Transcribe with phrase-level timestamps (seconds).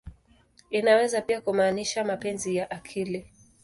[0.69, 3.27] Inaweza pia kumaanisha "mapenzi ya akili.